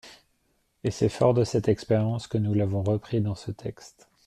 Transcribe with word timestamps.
Et 0.83 0.89
c’est 0.89 1.09
fort 1.09 1.35
de 1.35 1.43
cette 1.43 1.67
expérience 1.67 2.25
que 2.25 2.39
nous 2.39 2.55
l’avons 2.55 2.81
repris 2.81 3.21
dans 3.21 3.35
ce 3.35 3.51
texte. 3.51 4.09